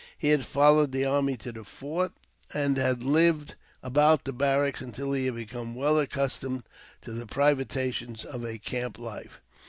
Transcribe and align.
He 0.17 0.29
had 0.29 0.45
followed 0.45 0.91
the 0.91 1.05
army 1.05 1.37
to 1.37 1.51
the 1.51 1.63
fort, 1.63 2.13
and 2.55 2.75
had 2.75 3.03
lived 3.03 3.53
about 3.83 4.23
the 4.23 4.33
barracks 4.33 4.81
until 4.81 5.13
he 5.13 5.25
had 5.27 5.35
become 5.35 5.75
well 5.75 5.99
accustomed 5.99 6.63
to 7.03 7.11
the 7.11 7.27
privations 7.27 8.25
of 8.25 8.43
a 8.43 8.57
camp 8.57 8.97
life. 8.97 9.41